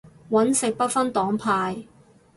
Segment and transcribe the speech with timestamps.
[0.31, 1.83] 搵食不分黨派